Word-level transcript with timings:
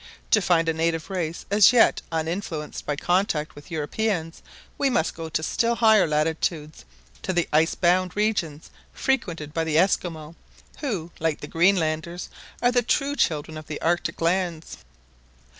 To 0.31 0.41
find 0.41 0.67
a 0.67 0.73
native 0.73 1.11
race 1.11 1.45
as 1.51 1.71
yet 1.71 2.01
uninfluenced 2.11 2.87
by 2.87 2.95
contact 2.95 3.53
with 3.53 3.69
Europeans 3.69 4.41
we 4.75 4.89
must 4.89 5.13
go 5.13 5.29
to 5.29 5.43
still 5.43 5.75
higher 5.75 6.07
latitudes, 6.07 6.85
to 7.21 7.31
the 7.31 7.47
ice 7.53 7.75
bound 7.75 8.15
regions 8.15 8.71
frequented 8.91 9.53
by 9.53 9.63
the 9.63 9.77
Esquimaux, 9.77 10.33
who, 10.79 11.11
like 11.19 11.41
the 11.41 11.47
Greenlanders, 11.47 12.29
are 12.63 12.71
the 12.71 12.81
true 12.81 13.15
children 13.15 13.59
of 13.59 13.69
Arctic 13.79 14.21
lands. 14.21 14.77